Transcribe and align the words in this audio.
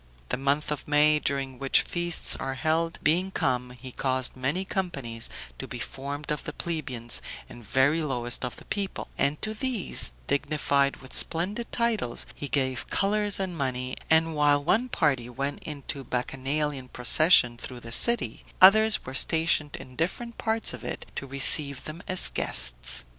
The 0.29 0.35
month 0.37 0.71
of 0.71 0.87
May, 0.87 1.19
during 1.19 1.59
which 1.59 1.83
feasts 1.83 2.35
are 2.37 2.55
held, 2.55 2.97
being 3.03 3.29
come, 3.29 3.69
he 3.79 3.91
caused 3.91 4.35
many 4.35 4.65
companies 4.65 5.29
to 5.59 5.67
be 5.67 5.77
formed 5.77 6.31
of 6.31 6.43
the 6.43 6.53
plebeians 6.53 7.21
and 7.47 7.63
very 7.63 8.01
lowest 8.01 8.43
of 8.43 8.55
the 8.55 8.65
people, 8.65 9.09
and 9.15 9.39
to 9.43 9.53
these, 9.53 10.11
dignified 10.25 11.03
with 11.03 11.13
splendid 11.13 11.71
titles, 11.71 12.25
he 12.33 12.47
gave 12.47 12.89
colors 12.89 13.39
and 13.39 13.55
money; 13.55 13.95
and 14.09 14.33
while 14.33 14.63
one 14.63 14.89
party 14.89 15.29
went 15.29 15.61
in 15.61 15.81
bacchanalian 16.09 16.87
procession 16.87 17.55
through 17.55 17.81
the 17.81 17.91
city, 17.91 18.43
others 18.59 19.05
were 19.05 19.13
stationed 19.13 19.75
in 19.75 19.95
different 19.95 20.39
parts 20.39 20.73
of 20.73 20.83
it, 20.83 21.05
to 21.15 21.27
receive 21.27 21.83
them 21.83 22.01
as 22.07 22.29
guests. 22.29 23.05